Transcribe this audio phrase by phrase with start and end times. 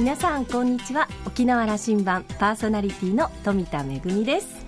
[0.00, 1.08] 皆さんこんにちは。
[1.26, 4.64] 沖縄羅針盤パーソナリティの富田恵です。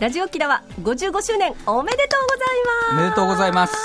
[0.00, 2.92] ラジオ沖縄55周年おめでとうございます。
[2.92, 3.76] おめでとうございます。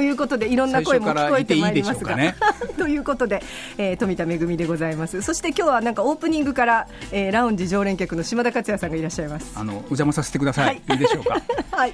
[0.00, 2.34] ということでいろんな声も聞こえてまいりますが、ね、
[2.78, 3.42] ということで、
[3.76, 5.20] えー、富田恵でございます。
[5.20, 9.52] そして今日はなんかオープニングから、えー、ラウンジ常連客の島田克也さんがいらっしゃいます。
[9.54, 11.42] あのお邪魔させてください、はい、いいでしょうか？
[11.76, 11.92] はい。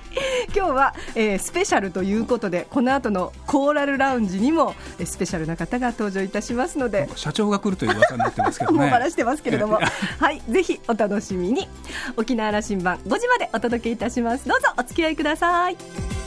[0.55, 8.78] 今日は、えー、スペシャルということでこの後のコーラルラウンジにもスペシャルな方が登場いたしますので社長が来るという噂になってますけどね。
[8.78, 9.80] もうバラしてますけれども。
[10.20, 10.41] はい。
[10.48, 11.69] ぜひお楽しみに。
[12.16, 14.47] 沖縄羅針盤5時までお届けいたします。
[14.47, 16.26] どうぞお付き合いください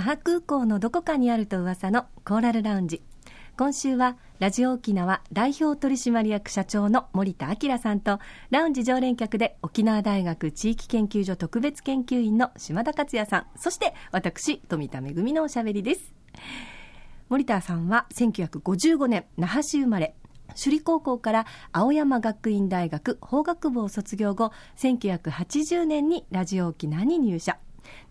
[0.00, 3.02] 那覇空港のどこかにあると噂のコーラルラウンジ。
[3.58, 13.46] 今週はラジオ沖縄代表取締役社長の森田明さんとラウンジ常連客で沖縄大学地域研究所特別研究員の島田克也さん。
[13.56, 16.14] そして私富田恵のおしゃべりです。
[17.28, 20.14] 森田さんは1955年那覇市生まれ。
[20.56, 27.58] 首里高校から青山学院大学法学部を卒業後1980年にラジオ沖縄に入社。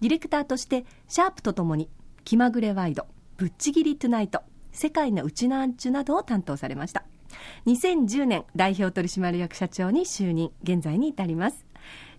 [0.02, 1.90] ディレクターとしてシャープとともに
[2.24, 7.04] 気まぐれワイドぶっちぎりトゥナイト世界のうちなんちゅなどを担当されました。
[7.66, 11.66] 2010年代表取締役社長に就任現在に至ります。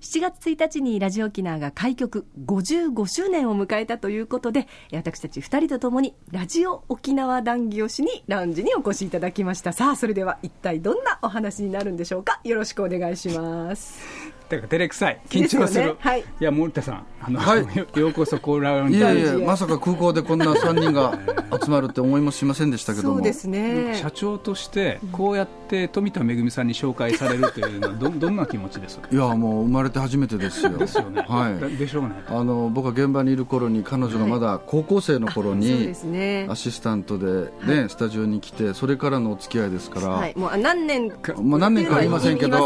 [0.01, 9.73] 7月1日にラジオ沖縄が開局55周年を迎えたということで私たち2人とともにラジオ沖縄談義をしにラウンジにお越しいただきました。
[9.73, 12.41] さあそれでは一体どんなお話になるんでしょうか。
[12.45, 14.40] よろしくお願いします。
[14.51, 15.21] だから照れくさい。
[15.29, 15.95] 緊張する、ね。
[16.01, 17.61] はい、いや森田さんあの、はい、
[17.99, 19.35] ようこそコーラウンジいやいや。
[19.47, 21.17] まさか空港でこんな3人が
[21.63, 23.15] 集まるって思いもしませんでしたけども。
[23.17, 23.97] そうですね。
[24.03, 28.99] 社長としてこうやって富田恵さんに紹介されるというのはど どんな気持ちです？
[29.13, 30.77] いやもう生まれて初めてですよ。
[30.77, 31.25] ですよね。
[31.29, 31.77] はい。
[31.77, 32.11] でしょうね。
[32.27, 42.59] あの僕は現場にいる頃に彼女がまだ高校生の頃に、はいね、アシスタントでね、スタジオに来てそれからのお付き合いですから、はい、もう何年か、まあ、何年かありませんけど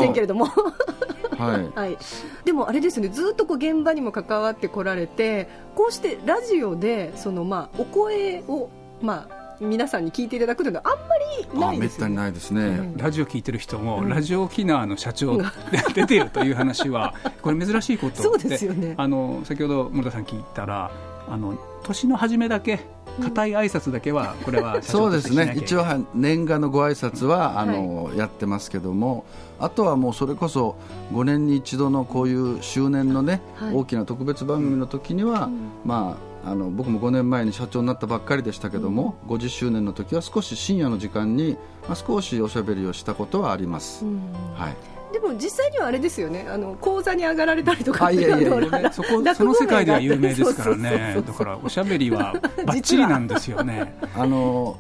[1.46, 1.98] はい、はい、
[2.44, 3.08] でもあれですね。
[3.08, 8.70] ずっとこう現場にも関わってこられてこうしてラジオでそのまあお声を
[9.02, 12.16] まあ皆さんに聞いていただくというのはあんまりないですよね。
[12.16, 15.44] ないですね、うん、ラジオ聞いてる人も、うん、ラジオ沖縄の社長で
[15.94, 18.94] 出てるという話はこれ珍しいことそうですよね。
[18.96, 20.90] あの先ほど森田さん聞いたら
[21.28, 22.80] あの年の初めだけ
[23.22, 25.54] 固い挨拶だけはこれは そうですね。
[25.56, 29.24] 一応年賀のご挨拶はあの、はい、やってますけども
[29.58, 30.76] あとはもうそれこそ
[31.12, 41.56] 5年に一度のこういう周年のね、はい、大きな特別番組の時には、うん、まああの僕も5年前に社長になったばっかりでしたけども、うん、50周年の時は少し深夜の時間に、
[41.88, 44.20] まあ、少しおしゃべりをしたことはあります、うん、
[44.54, 46.44] はいでも実際にはあれですよね。
[46.50, 51.22] あの講座に上がられたりとかいやいやいやそこその世界では有名ですからね。
[51.24, 52.34] だからおしゃべりは
[52.66, 53.96] ばっちりなんですよね。
[54.16, 54.76] あの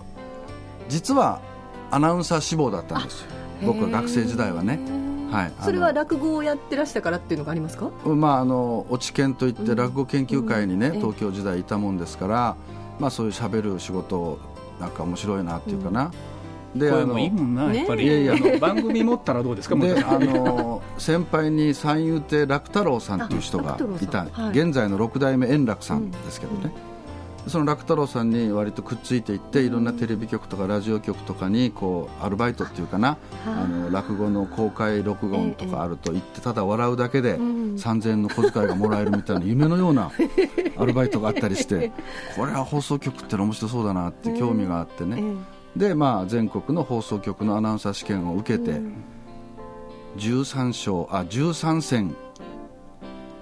[0.88, 1.40] 実は
[1.92, 3.28] アナウンサー志望だったんですよ。
[3.64, 4.80] 僕は学生時代はね。
[5.30, 12.56] はい、それは落語をやってらしたからっていうのがありますか、まあ、あの落研といって落語研究会にね、うん、東京時代いたもんですから、
[13.00, 14.38] まあ、そういうしゃべる仕事
[14.80, 16.12] なんか面白いなっていうかな、
[16.74, 26.72] で声もいいもんな、やっぱり、いやいや番組持ったらどうですかであの先輩に三遊亭楽太郎さんという人がいた、はい、現在の六代目円楽さんですけどね、
[27.44, 33.66] うん、その楽太郎さんに割とくっついていっていろんなテレビ局とかラジオ局とかにこうアルバイトっていうかなあ。
[33.66, 40.10] の落語の公開録音とかあると行ってただ笑うだけで3000円の小遣いがもらえるみたいな夢のような
[40.76, 41.92] アルバイトがあったりして
[42.36, 45.22] これは放送局っての面白そうだなって興味があってね、
[45.76, 48.80] で、まあ、全国の放送局のアナウンサー試験を受けて、
[50.16, 52.14] 13勝あ13戦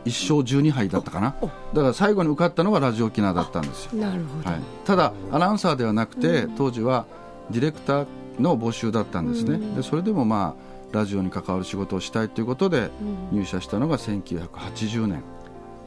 [0.04, 1.36] 1勝12敗だったかな。
[1.74, 4.00] だから最後に受かったのがラジオ沖縄だったんですよ。
[4.00, 7.06] なるほど、はい、ただアナウンサーではなくて、当時は
[7.50, 8.06] ディレクター
[8.40, 12.90] の募集だったんですね、でそれでもまあラジオに関わる仕事をしたいということで
[13.30, 15.22] 入社したのが1980年。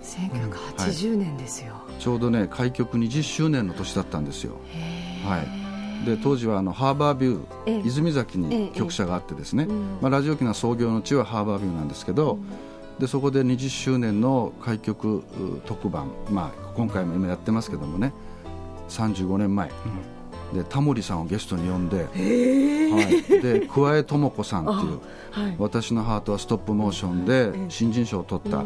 [0.01, 4.53] 1980年ですよ、はい、ちょうどね開局20周年の年だったんですよ。
[5.27, 5.64] はい
[6.05, 9.65] で当時はあのハーバービュー、泉崎に局舎があってですね、
[10.01, 12.37] まあ、ラジオ機の創業の地はハーバービューなんですけど、
[12.99, 15.23] でそこで20周年の開局
[15.65, 18.13] 特番、まあ、今回も今やってますけどもね
[18.89, 19.69] 35年前、
[20.53, 28.63] でタモリさんをゲストに呼んで、はい、で桑江智子さんっていう、はい、私のハートはストップモーションで新人賞を取った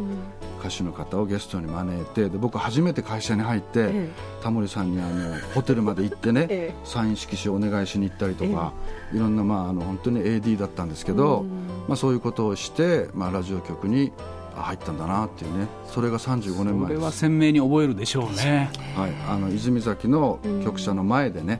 [0.59, 4.09] 歌手の方をゲストに招いてで僕初めて会社に入って、ええ、
[4.43, 8.73] タモリさんにあのホテルまで行ってね、え、サイン色紙をお願いしに行ったりとか、
[9.13, 11.45] いろんな、まあ、あの本当に AD だったんですけど、
[11.87, 14.11] まあ、そういうことをして、まあ、ラジオ局に
[14.55, 15.67] 入ったんだなっていうね。
[15.87, 21.59] それが35年前それは鮮明に覚えるでしょうね、はい、あの泉崎の局舎の前でね、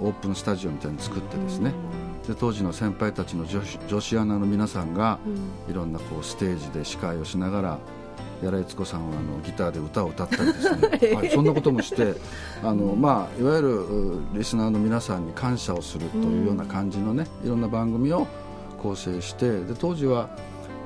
[0.00, 1.72] オープンスタジオみたいに作ってですね、
[2.26, 5.18] で当時の先輩たちの女子女子アナの皆さんが、
[5.68, 7.78] いろんなこうステージで司会をしながら
[8.42, 12.14] 柳井悦子さんはあのギターで歌を歌ったりですね、 はい、そんなこともして
[12.62, 13.84] あの、まあ、いわゆる
[14.34, 18.26] リスナーの皆さんに感謝をするというような感じのね、いろんな番組を
[18.82, 20.30] 構成してで当時は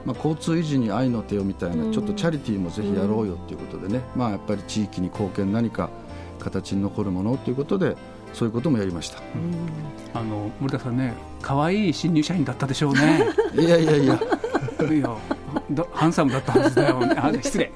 [0.06, 5.90] まあ、交通維持に愛の手をみたいな、ちょっとチャリティーもぜひやろうよということでね、まあ、やっぱり地域に貢献何か
[6.38, 7.96] 形に残るものということで
[8.32, 9.18] そういうこともやりました、
[10.14, 11.12] あの森田さんね
[11.42, 13.26] 可愛い新入社員だったでしょうね。
[13.58, 14.20] いやいやいや。
[14.92, 15.35] いや
[15.92, 17.72] ハンサムだったはずだよ、 ね、あ失礼。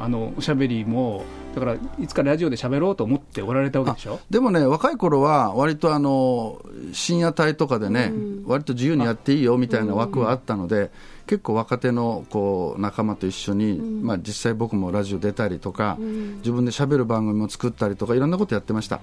[0.00, 1.24] あのおしゃべりも
[1.54, 4.20] だからいつかラジオで喋ろうと思っておられたわけでしょ？
[4.30, 6.60] でもね若い頃は割とあの
[6.92, 10.88] 深夜帯とかでね、うん、割と自由にやっていいよみたいな枠はあったので、うん、
[11.26, 15.96] 結構若手のこう仲間と一緒に、うん、まあ、実際僕もラジオ出たりとか、
[16.38, 19.00] 自分で喋る番組も作ったりとかいろんなことやってました、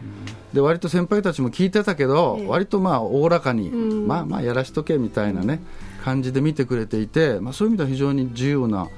[0.54, 5.62] で割と先輩たちも聞いてたけど、割とまあおおらかに、まあまあやらしとけみたいなね
[6.06, 8.90] 感じで見てくれていて、まあ、そういう意味では非常に自由な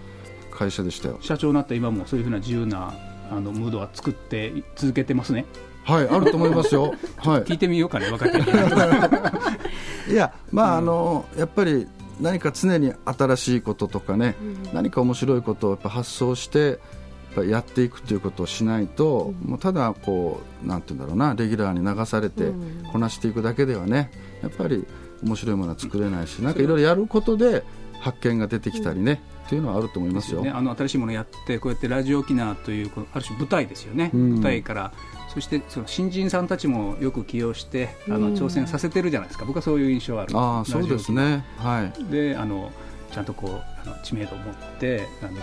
[0.51, 2.94] 会社でしたよ社長になった今もそういうふうな自由な
[3.31, 5.45] あのムードは作って続けてますね。
[5.83, 6.94] はい、あると思いますよ。
[7.18, 11.88] はい、聞いてみようかね、分かっていや、まあ、あの、やっぱり
[12.19, 16.80] 何か常に新しいこととかね、うん、何か面白いことをやっぱ発想して。
[17.45, 22.51] やっていくということをしないと、うん、もうただこうなんて言うんだろうなレギュラーに流されて
[22.92, 24.10] こなしていくだけではね
[24.42, 24.88] やっぱり
[25.23, 27.63] 面白いものは作れないしなんかいろいろやることで
[27.99, 30.41] 発見が出てきたりね、っていうのはあると思いますよ。
[30.41, 34.93] ね、あの新しいものをやってこうやってラジオ沖縄というある種舞台ですよね、うん、舞台から。
[35.33, 40.31] そしてその新人さんたちもよく起用してあの挑戦させてるじゃないですか、僕はそういう印象ある。
[40.35, 42.71] あそうですね、はい、であの
[43.11, 45.39] ちゃんとこうあの知名度を持ってあの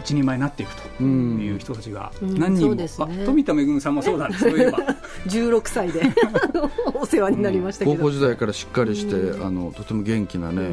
[0.00, 2.88] 一人前になっていくという人たちが何人も、うんね、
[3.24, 4.78] 富田恵さんもそうなんです、そういえば。
[5.26, 6.02] 16歳で。
[6.94, 10.70] お世話になりましたけど、高校時代からしっかりして、あのとても元気なね、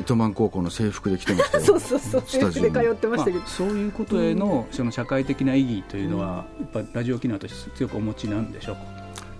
[0.00, 1.64] 糸満高校の制服で来てましたよ。
[1.66, 2.22] そうそうそう。
[2.26, 8.82] 制服で通ってましたけど、まあ、そういうことへのその社会的な意義というのは、やっぱラジオ機能として強くお持ちなんでしょうか？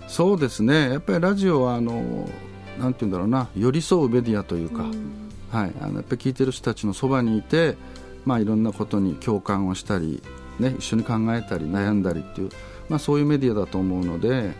[0.07, 0.89] そうですね。
[0.89, 2.29] やっぱりラジオはあの
[2.79, 3.47] なんていうんだろうな。
[3.55, 4.83] 寄り添うメディアというか、
[5.51, 7.75] はい、あのやっぱり聞いてる人たちのそばにいて、
[8.25, 10.21] まあ、いろんなことに共感をしたり、
[10.59, 12.49] ね、一緒に考えたり悩んだりっていう、
[12.89, 14.53] まあ、そういうメディアだと思うので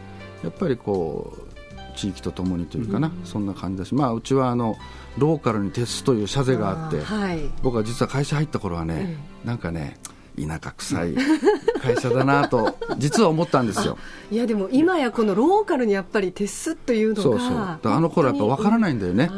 [0.43, 1.51] やっぱりこう
[1.97, 4.77] 地域とともにというかな、うん、そんな感じだし、まあ、うちはあの
[5.17, 9.97] ローカルに徹すという社税があって、はい、僕は実は会社入った頃はね、うん、なんかね
[10.39, 11.15] 田舎臭い
[11.81, 13.97] 会社だなと 実は思ったんですよ。
[14.31, 17.93] いやでも今やこのローカルにやっぱり徹すというのがそうそう。
[17.93, 19.29] あの頃やっぱ分からないんだよね、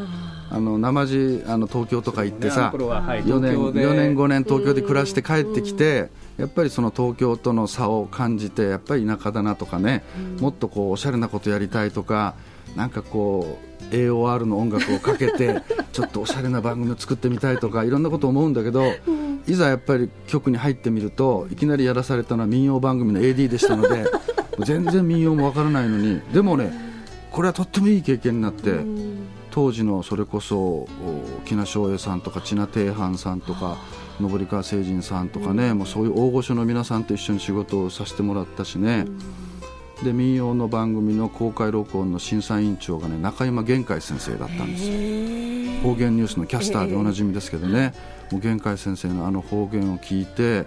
[0.54, 2.86] あの生地あの東京とか行ってさ、ね。
[2.86, 10.04] はい、4, 年4年5年東京で暮らして帰ってきて、やっぱりその東京との差を感じてやっぱり田舎だなとかね、
[10.40, 12.36] もっとこうおしゃれなことやりたいとか
[12.76, 13.58] なんかこ
[13.92, 18.84] う AOR の音楽をかけて ちょっとおしゃれな番組を作ってみたいとかいろんなこと思うんだけど、
[19.48, 24.06] いざやっぱり局に入ってみるといきなりやらされたのは民謡番組の AD でしたので
[24.66, 26.72] 全然民謡もわからないのにでもね
[27.32, 28.80] これはとってもいい経験になって。
[29.54, 30.88] 当時のそれこそ
[31.46, 33.78] 木名翔英さんとか千奈定藩さんとか
[34.20, 39.06] 登川誠人さんとかね、もうそういう大御所の皆さんと一緒に仕事をさせてもらったしね、
[40.04, 44.88] で民謡の番組の公開録音の審査委員長がね中山玄海先生だったんです。
[44.88, 47.94] よ方言ニュースのキャスターでおなじみですけどね、
[48.32, 50.66] もう玄海先生のあの方言を聞いて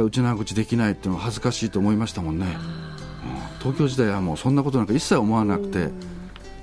[0.00, 5.90] うちな口できないっていうのは恥ずかしいと思いましたもんね、うん、東京時代はもうそんなことなんか一切思わなくて、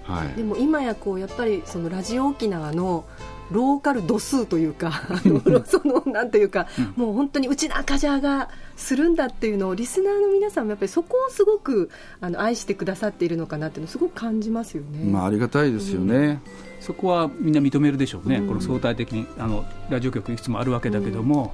[0.03, 3.05] はい、でも今やこうやっぱりそのラジオ沖縄の
[3.51, 5.01] ローカル度数というか
[5.65, 6.67] そのなんというか、
[6.98, 11.89] うん、もう本当にうちなカジャーがするんだっていうのをリスナーの皆さんもやっぱりそこをすごく
[12.22, 15.03] あの愛してくださっているのかなっていうのをすごく感じますよね。
[15.03, 16.15] まあありがたいですよね。
[16.15, 16.39] うん、
[16.79, 18.38] そこはみんな認めるでしょうね。
[18.38, 21.53] うん、この相対的にあのラジオ局いくつもあるわけだけども。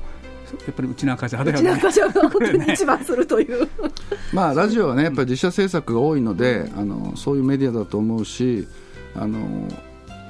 [0.66, 1.82] やっぱりうちの会社だよね。
[1.84, 3.68] うちが本当に一番するという。
[4.34, 8.68] まあラジオはねやっぱり自社制作が多いので、あのそういうメディアだと思うし、
[9.16, 9.40] あの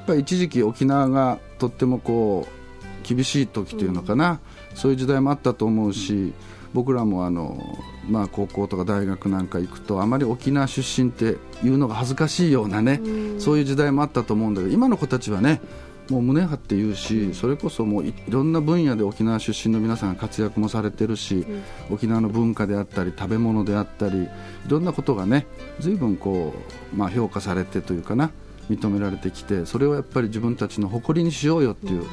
[0.07, 4.39] ぱり一時期沖縄がとってもこう厳しい時というのかな、
[4.71, 6.33] うん、そういう時代もあったと思うし、うん、
[6.73, 7.61] 僕らもあの、
[8.09, 15.61] まあ、高校とか大学なんか行くとあまり沖縄出身っていうのが恥ずかしいようなね、うん、そういう時代もあったと思うんだけど今の子たちはね
[16.09, 21.45] もう胸張って言うし、それこそもういろんな分野で沖縄出身の皆さんが活躍もされてるし、
[21.89, 24.27] 沖縄の文化であったり食べ物であったりい
[24.67, 25.45] ろんなことがね
[25.79, 26.53] 随分こ
[26.93, 28.31] う、まあ、評価されてというかな
[28.69, 32.05] 認められてきてそれをやっぱり自分たちの誇りにしようよっていう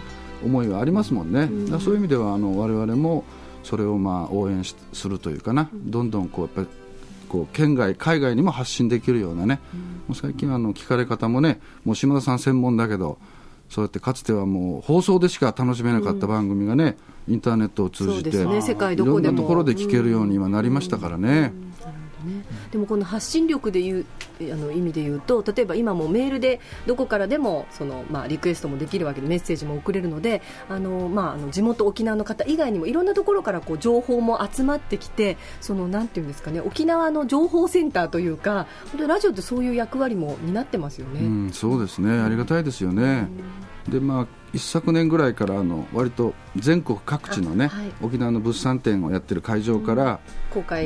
[0.44, 3.24] 思いはありますもんね、だそういう意味ではあの我々も
[3.62, 6.66] それをまあ応援するというかなどんどんこうやっぱり
[7.28, 9.60] こう県外、海外にも発信できるようなね、
[10.06, 13.18] もう最近あの聞かれ方もねもう島田さん専門だけど
[13.68, 21.52] そうやってかつてはもう放送でしか楽しめなかった番組がね、うん、インターネットを通じて、ね、いろんなところで聞けるように今なりましたからね。
[22.24, 24.06] うんね、でもこの発信力でいう
[24.40, 41.20] あの意味で言うと例えば今もメールでどこからでもその、まあ、リクエストもできるわけでメッセージも送れるのであの、まあ、あの地元沖縄の方以外にもいろんなところからこう情報も集まってきてそのなんていうんですかね沖縄の情報センターというか本当ラジオってそういう役割も担ってますよね。
[41.20, 43.28] うん、そうですねありがたいですよね。
[43.88, 50.20] でまあ一昨年ぐらいからあの割と全国各地のね、はい、沖縄の物産展をやってる会場から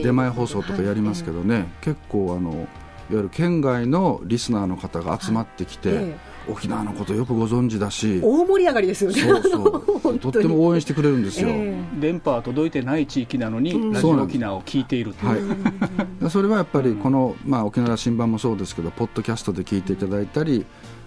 [0.03, 2.67] 出前放送とかやりますけどね、はい、結構あのいわ
[3.11, 6.05] ゆる県外のリスナーの方が集まってきて、はい。
[6.05, 8.21] ええ、沖縄のことよくご存知だし。
[8.23, 9.21] 大盛り上がりですよね。
[9.21, 9.89] そうそう。
[10.19, 15.39] とっても応援してくれるんですよ、え電波は届いてない地域なのに、うん、ラジオ沖縄を聞いているはい、
[16.31, 20.65] それはやっぱりこの、まあ、沖縄新版もそうですけどポッドキャストで聞いていただいたり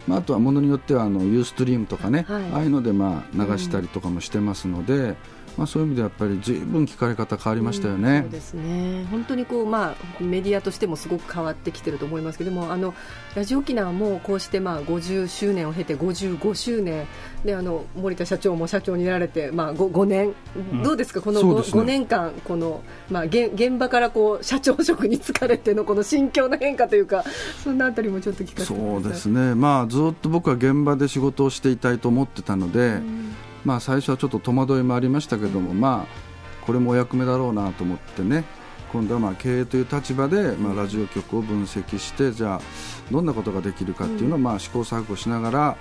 [0.07, 5.15] まあ、あとはものによってはあのユーストリームとかね、はい、ああいうのでまあ流したりとかもしてますので、うん、
[5.58, 9.05] まあ、そういう意味でやっぱりずいぶん聞かれ方変わりましたよね、うん、そうですね。
[9.12, 12.93] 本当にこう、まあ、メディアとしてもすごく変わってきてると思いますけどもあの
[13.36, 17.08] ラジオ沖縄もこうしてまあ50周年を経て55周年。
[17.46, 27.24] であの森田社長も社長になられて、まあ、5, 5年、うん、どうですか、この 5,、ね、5年間この、まあ、現現場からこう社長職に就かれてのこの心境の変化というか
[27.63, 33.34] そんなあたりもちょっと聞かせてそうですね、まあ、ずっと僕は現場で仕事をしていたいと思ってたので、うん、
[33.65, 38.44] まあ、最初はちょっと戸惑いもありましたけども、まあ、これもお役目だろうなと思ってね
[38.91, 42.62] 今度はまあ経営という立場で、まあ、ラジオ局を分析してじゃあ
[43.10, 45.77] どんなことができるかっていうのをまあ試行錯誤しながら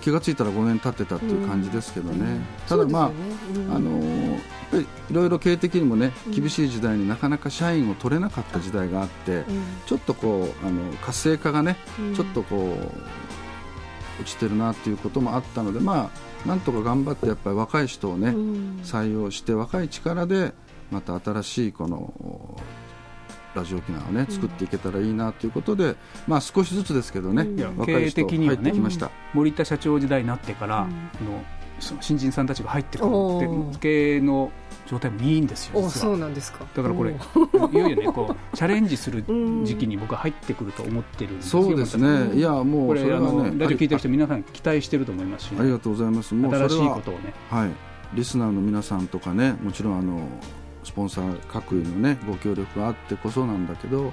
[0.00, 3.14] 気が付いたら5年経ってたっていう感じですけどね、うん、ただ、まあ、ね。
[3.54, 9.44] うん、あのやっぱりいろいろ経営的にもね厳しい時代になかなか社員を取れなかった時代があって、
[9.86, 11.78] ちょっとこうあの活性化がね、
[12.14, 18.28] ちょっとこう落ちてるなっていうこともあったので、まあ、なんとか頑張ってやっぱり若い人をね、
[18.82, 20.52] 採用して若い力で
[20.90, 22.60] また新しいこの
[23.54, 30.86] ラジオ沖縄をね作っていけたらいいなということで、まあ少しずつですけどね、若い人入ってきました、森田社長時代になってから、
[31.24, 31.42] の
[31.80, 33.10] その新人さんたちが入ってくる
[33.80, 34.50] 経営の
[34.88, 36.66] 状態もいいんですよそうなんですか。
[36.74, 37.14] だからこれい
[37.76, 39.22] よいよねこう チャレンジする
[39.64, 42.34] 時期に僕は入ってくると思ってるんですそうですね。
[42.34, 46.34] いやもうこれあのラジオ聞いてる人皆さん期待してると思いますし、ありがとうございます。
[46.34, 47.34] もう新しいことをね。
[47.50, 47.70] はい。
[48.14, 50.20] リスナーの皆さんとかねもちろんあの
[50.82, 54.12] スポンサー各位のねご協力があってこそなんだけど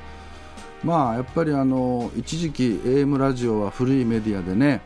[0.85, 4.81] まあやっぱりあの一時期 AM ラジオは古いメディアでね、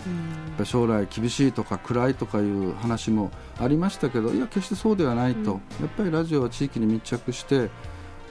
[0.57, 7.69] うん、将来厳しいとか暗いとかいう話もありましたけどいや決してそうではないと、うん、やっぱりラジオは地域に密着して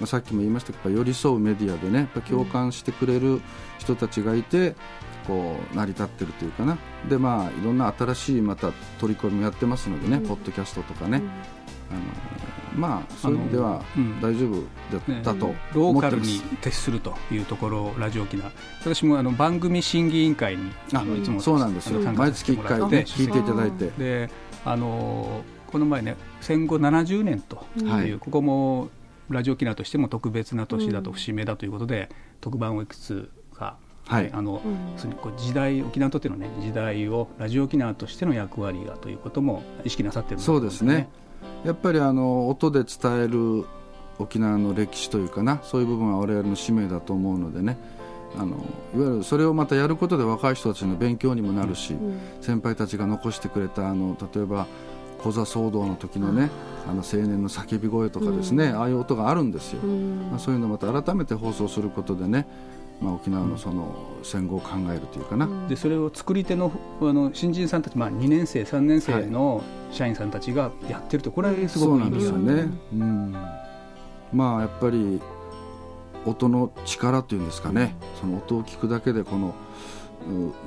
[0.01, 3.41] まあ、さっきも言いましたけど寄り添うメディアでね共感してくれる
[3.79, 4.77] 人たちがいて、
[5.27, 6.79] こう成り立ってるというかな。
[7.09, 11.23] でまあいろんな新しいまた取り組みもやってますのでね、うん、ポッドキャストとかね、
[11.91, 12.01] あの
[12.77, 13.83] まあそういう意味では
[14.23, 22.01] 大丈夫だったと、ね、ローカルに徹するというところラジオ沖縄私もあの番組審議委員会にあのいつもそうなんですよ。
[22.13, 23.91] 毎月1回で聞いていただいて。
[23.99, 24.31] で
[24.65, 28.89] あのこの前ね戦後70年という、はい、ここも
[29.29, 32.09] ラジオ沖縄としても特別な年だと節目だということで、
[32.41, 33.77] 特番をいくつか
[34.07, 41.11] はい、あの、うん、こう時代沖縄にとってのね時代をラジオ沖縄としての役割がということも意識なさってる、ね、そうですね
[41.69, 43.67] やっぱりあの音で伝える
[44.19, 47.77] 沖縄の歴史というかなそういう部分は我々の使命だと思うのでね。
[48.39, 48.57] あの
[48.95, 54.67] いわゆるそれをまたやることで若い人たちの勉強にもなるし、うん、先輩たちが残してくれたあの例えば
[55.23, 56.51] コザ騒動の時のね
[56.87, 62.47] あの青年の叫び声とかですね、うん、ああいう音があるんですよ、うん、まあ、そういうのをまた改めて放送することでね
[63.01, 69.63] まあ、沖縄のその戦後を考えるというかな、でそれを作り手のあの新人さんたち、まあ、2年生3年生の
[69.93, 72.69] 社員さんたちがやってるとこれはすごくいいですよね。
[72.93, 73.37] うん、
[74.33, 75.21] まあやっぱり
[76.27, 79.55] 音の力というんですかね、その音を聞くだけでこの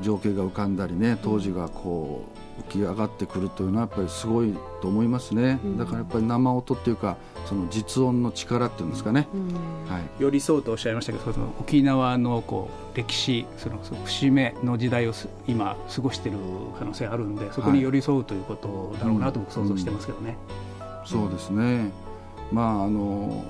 [0.02, 15.14] 情景が浮かんだりね当時がこう浮き上がってくるというのはやっぱりすごいと思いますね、うん、だからやっぱり生音っていうかその実音の力っていうんですかね、うん、はい、寄り添うとおっしゃいましたけどその沖縄のこう歴史その節目の時代を
[15.48, 16.38] 今過ごしている
[16.78, 20.38] 可能性あるんでそこに寄り添うということだろうなと僕想像してますけどね、
[20.80, 21.92] うん、そうですね。
[22.52, 23.44] まああの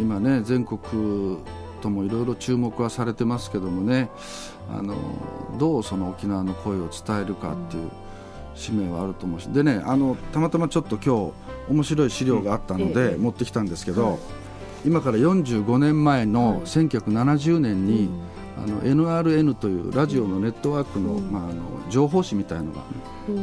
[0.00, 1.38] 今ね全国
[1.78, 4.10] ともいろいろ注目はされてますけどもね。
[4.70, 4.96] あの
[5.58, 7.90] どうその沖縄の声を伝えるかっていう、
[8.54, 9.46] 使命はあると思うし。
[9.46, 11.32] でねあのたまたまちょっと今
[11.68, 14.18] 日面白い資料があったので、持ってきたんですけど、はい、
[14.86, 18.08] 今から45年前の1970年に、
[18.56, 22.82] あの NRN というラジオのネットワークの,、まあ、あの情報誌みたいのが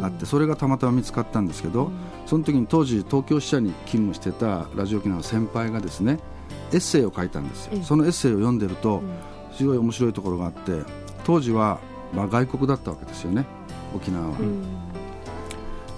[0.05, 1.91] あって、それがたまたま見つかったんですけど、
[2.25, 6.19] その時に当時東京支社に勤務してたラジオ機の先輩がですね
[6.71, 9.01] エッセイを書いたんですよ、そのエッセイを読んでると、
[9.53, 10.81] すごい面白いところがあって
[11.23, 11.79] 当時は、
[12.13, 13.45] まあ、外国だったわけですよね。
[13.95, 14.37] 沖縄は。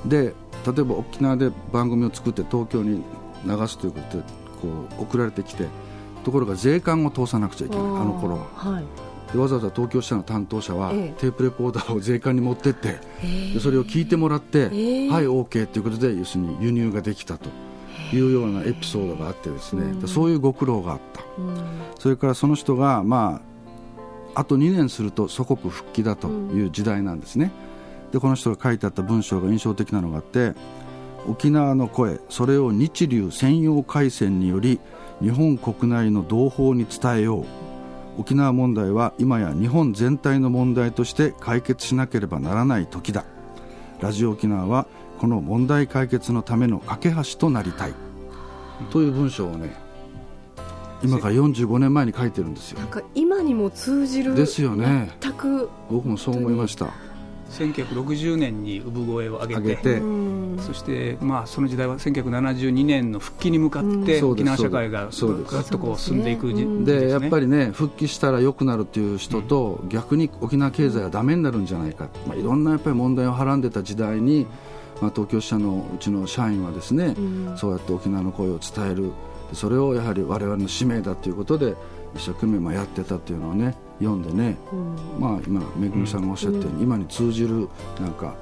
[0.06, 0.34] で
[0.66, 3.04] 例えば沖縄で番組を作って東京に
[3.46, 4.24] 流すということで
[4.62, 4.68] こ
[5.00, 5.66] う送られてきて
[6.24, 7.86] ところが税関を通さなくちゃいけない。
[7.86, 8.86] あの頃は、はい、
[9.32, 13.00] でわざわざ東京支社の担当者は、ええ、テープレコーダーを税関に持ってって、
[13.54, 14.74] でそれを聞いてもらって、はい
[15.24, 17.50] OK ということで要するに輸入ができたと
[18.14, 21.58] いうようなエピソードがあってですね、うん、そういうご苦労があった、うん、
[22.00, 23.42] それからその人がま
[24.34, 27.68] ああと2年すると祖国復帰だという時代なんですね、うん
[28.12, 30.54] でこの人が書いてあった文章が印象的なのがあって
[31.28, 34.80] 沖縄の声それを日流専用回線により
[35.22, 37.46] 日本国内の同胞に伝えよう。
[38.20, 43.26] 沖縄問題は今や日本全体の問題として解決しなければならない時だ。
[44.00, 44.88] ラジオ沖縄は
[45.20, 47.94] この問題解決のための架け橋となりたい。
[48.92, 49.76] という文章をね
[51.04, 52.80] 今から45年前に書いてるんですよ。
[52.80, 55.12] なんか今にも通じるですよね。
[55.20, 55.70] 全く。
[55.90, 56.92] 僕もそう思いました。
[57.52, 60.02] 1960年に産声を上げて
[60.60, 74.46] そして、まあ、その時代は1972年の復帰に向かって沖縄社会がぐっとこう進んでいく時で、ね、やっぱりね復帰したら良くなるという人と、逆に沖縄経済はだめになるんじゃないか、まあ、いろんなやっぱり問題をはらんでた時代に、
[75.02, 77.16] まあ、東京支社のうちの社員はですね、
[77.56, 79.12] そうやって沖縄の声を伝える。
[79.54, 81.76] それをやはり我々の使命だということで
[82.16, 87.68] 一生懸命やってたというのをね読んでね、うん、まあ今めぐみさんがおっしゃったように、うん、今に通じる
[88.00, 88.36] なんか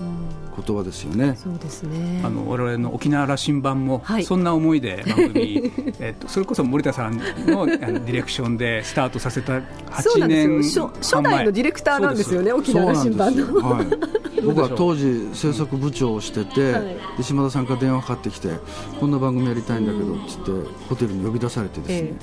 [0.66, 1.36] 言葉ですよね。
[1.36, 2.22] そうですね。
[2.26, 7.24] あの我々の沖縄羅針盤も、そんな思いで番組、 えっとそれこそ森田さんの
[7.64, 9.60] あの ディレクションでスタートさせた
[9.92, 13.62] 8年初初代のディレクターなんですよね沖縄羅針盤の。
[13.62, 14.25] はい。
[14.46, 18.50] 僕は当時制作部長をしてて、はい、で島田さんから電話かかってきて
[19.00, 22.18] こんな番組やりたいんだけどっつってホテルに呼び出されてですね、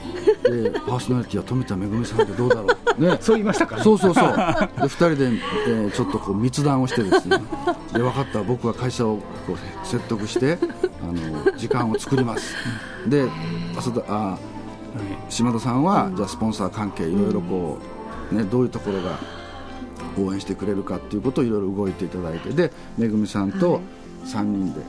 [0.44, 2.66] えー、でパーソナリティは富田めぐみさんってどうだろう
[3.00, 3.18] ね。
[3.20, 4.24] そう言いましたか、そうそうそう。
[4.32, 5.24] で2人で、
[5.68, 7.42] えー、ちょっとこう密談をしてですね。
[7.92, 10.58] で分かった僕は会社をこう説得して
[11.02, 12.54] あの時間を作ります。
[13.06, 13.26] で
[13.76, 14.38] 浅田あ
[15.28, 17.78] 島田さんは、じゃあスポンサー関係いろいろこ
[18.30, 19.18] う、ね、どういうところが
[20.18, 23.80] 応援してくれるかっていうことをいろいろ動いていただいてでめぐみさんと
[24.24, 24.80] 3人で、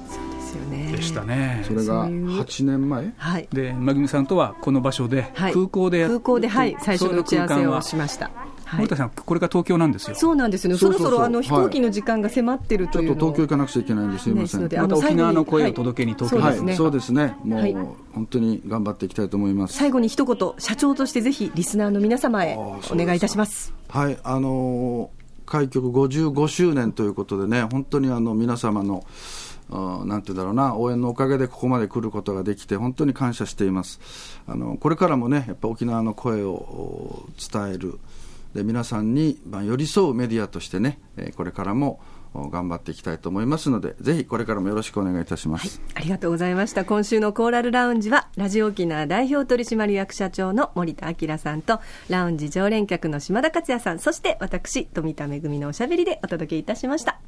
[0.95, 1.63] でしたね。
[1.67, 3.13] それが8年前？
[3.17, 8.29] はい、でめぐみさんとはこの場所で、空港で空港で、はい、最初の打ち合わせをしました
[8.77, 10.15] 森田さん、これが東京なんですよ。
[10.15, 10.75] そうなんですね。
[10.77, 14.61] そろそろあの飛行機の時間が迫ってるというちょっと東京行かなくちゃいけないんですみません。
[14.61, 17.35] また沖縄の声を届けに東京はい、そうですね。
[17.43, 19.77] もう本当に頑張っていきたいと思います。
[19.77, 23.73] 最後に一言、社長としてぜひリスナーの皆様へお願いいたします。
[23.89, 25.09] はい、あの
[25.45, 29.03] 開局55周年ということでね、本当にあの皆様の
[29.69, 33.99] なんて言うんだろうな、応援のおかげでここまで来ることができて、本当に感謝しています。
[34.47, 37.99] あのこれからもね、やっぱ沖縄の声を伝える。
[38.53, 40.99] で皆さんに、寄り添うメディアとしてね、
[41.35, 41.99] これからも
[42.33, 45.81] 頑張っていきたいと思いますので、ぜひこれからもよろしくお願いいたします。
[45.93, 46.85] はい、ありがとうございました。
[46.85, 57.19] 今週のコーラルラウンジは、ラジオ沖縄代表取締役社長の森田明さんと、ラウンジ常連客の島田克也さん、そして私、富田恵のおしゃべりでお届けいたしました。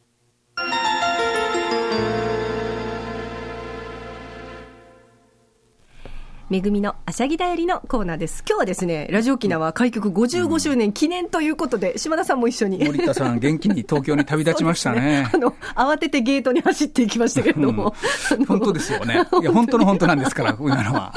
[6.47, 8.43] めぐみのあしゃぎだよりのコーナーです。
[8.47, 12.85] 今日はですね、ラジオ沖縄開局55周年記念ということで、島田さんも一緒に。
[12.85, 15.01] 森田さん、元気に東京に旅立ちましたね。
[15.25, 17.95] ねあの、慌ててゲートに走っていきましたけれども。
[18.37, 19.23] うん、本当ですよね。
[19.41, 21.15] いや、本当の本当なんですから、こういうのは。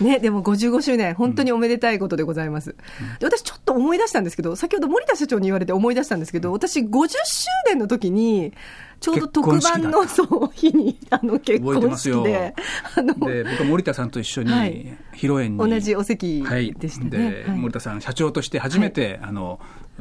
[0.00, 2.76] ね、でも55周年、本当におめでたいことでございます。
[3.18, 8.52] で私、ちょっと思い出したんですけど、先ほど森田社長に言われて思い出したんですけど、私、50周年の時に、
[9.00, 12.54] ちょうど特番のそう日にあの結婚式で
[12.96, 14.52] あので僕は森田さんと一緒に
[15.12, 16.42] 披露宴に、同じお席
[16.78, 19.58] でしたね、で森田さん社長として初めて、あの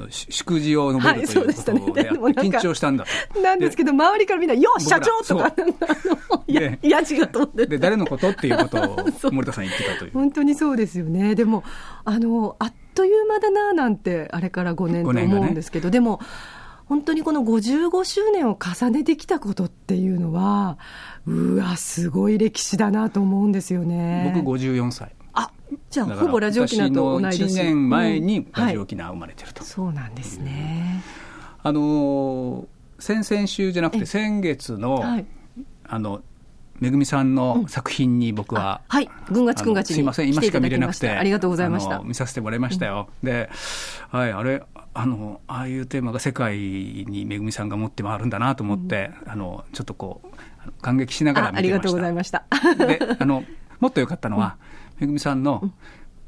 [0.07, 3.05] 祝辞を述べるということで、緊張したんだ
[3.41, 5.53] なんですけど、周りからみんな、よ社長とか、
[6.47, 8.97] ややじが飛んでで、誰のことっていうことを
[9.31, 10.11] 森田さん言ってたという。
[10.13, 11.35] 本当にそうですよね。
[11.35, 11.63] でも、
[12.05, 16.19] あの、あっという間だななんて、あれから5年と思うんですけど、ね、でも、
[16.89, 20.79] 本当にこの55周年を重ねてきたことっていうのは、
[21.27, 24.33] うわ、すごい歴史だなと思うんですよね。
[24.35, 25.11] 僕54歳。
[25.33, 25.51] あ
[25.91, 27.43] じゃあ、ほぼラジオ沖縄と同い年。
[27.43, 31.03] 1年前にラジオ沖縄生まれてると、うんはい、そうなんですね。
[31.61, 35.25] あの先々週じゃなくて先月の、はい、
[35.87, 36.21] あの
[36.79, 43.09] めぐみさんの作品に僕は、うん、はい、軍がちくんがちすいません、今しか見れなくて、ありがとうございました見させてもらいましたよ。
[43.21, 43.49] うん、で、
[44.09, 51.75] はい、あれ、あの、ああいうテーマが世界にめぐみさんが持って回るんだなと思って、うん、あの、ちょっとこう、感激しながら見てました。
[51.75, 52.45] ありがとうございました。
[52.85, 53.43] で、あの、
[53.79, 54.57] もっと良かったのは、
[54.99, 55.71] めぐみさんの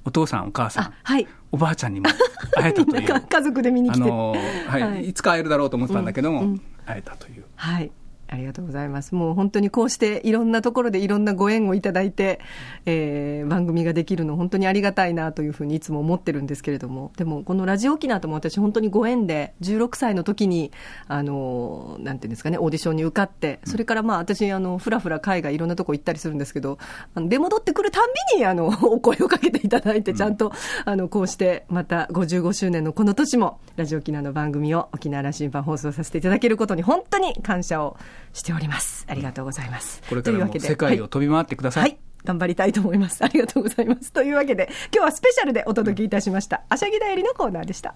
[0.06, 2.10] お父さん、お母さん、はい、おばあちゃんにも
[2.56, 3.22] 会えたという。
[3.28, 4.04] 家族で見に来て。
[4.04, 4.36] あの、
[4.68, 7.46] はい、はい、いつか会えるだろうと思ってたんだけども、会えたという。
[7.56, 7.92] はい。
[8.32, 9.14] ありがとうございます。
[9.14, 12.40] もう本当にこうしていろんなところでいろんなご縁をいただいて、
[12.86, 20.72] えー、番組ができるの本当にありがたいなというふうにいつも思ってるんですけれども、でもこのラジオ沖縄とも私本当にご縁で16歳の時に、
[21.10, 26.78] あの、なんていうんですかね、オーディションに受かって、それからまあ私、あの、ふらふら海外いろんなとこ行ったりするんですけど、
[27.14, 30.54] あの出戻ってくるたんびに、あの、 お声をかけていただいて、ちゃんと、
[30.86, 37.98] あの、こうしてまた55周年のこの年も、ラジオ沖縄の番組を沖縄羅針盤放送させていただけることに本当に感謝を
[38.34, 39.06] しております。。
[39.08, 40.02] ありがとうございます。
[40.10, 41.84] これからも世界を飛び回ってください。
[41.84, 43.24] はい、はい頑張りたいと思います。
[43.24, 44.12] ありがとうございます。
[44.14, 46.62] というわけで、今日はスペシャルでお届けいたしました。
[46.70, 47.96] あしゃぎだよりのコーナーでした。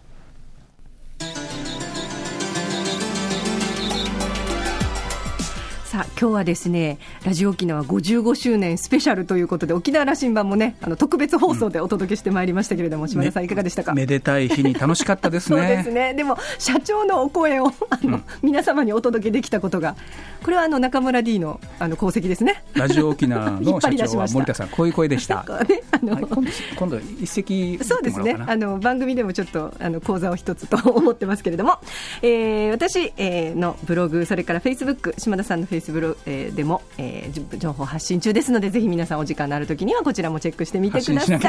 [5.95, 15.57] さあ今日はですねラジオ沖縄55周年スペシャルということで沖縄羅針盤もねあの特別放送でお届けしてまいりましたけれども、うん、島田さんいかがでしたか、めでたい日に楽しかったですね。
[15.57, 16.13] そうですね。
[16.13, 19.95] でも社長のお声をあの、うん、皆様にお届けできたことが
[20.43, 22.65] これはあの中村 D のあの功績ですね。
[22.73, 28.35] ラジオ沖縄の社長は森田さんこういう声でした、 ねあの、はい、今度今度一席そうですね。
[28.45, 31.79] あの番組でもちょっとあの講座を一つと思ってますけれども、
[32.21, 41.39] えー、私、えー、のブログそれからフェイスブック島田さんのフェイスブログ、えー、でも、えー、情報発信中ですのでぜひ皆さんお時間のある時にはこちらもチェックしてみてください。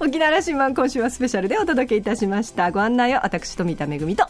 [0.00, 2.70] 沖縄羅針盤今週はスペシャルでお届けいたしました。
[2.70, 4.26] ご案内は私富田恵と。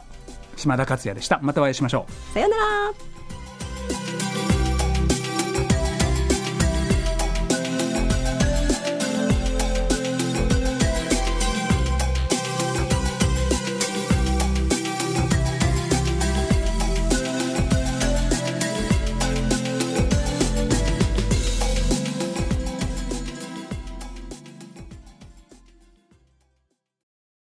[0.57, 1.39] 島田克也でした。
[1.43, 2.35] またお会いしましょう。
[2.35, 3.10] さようなら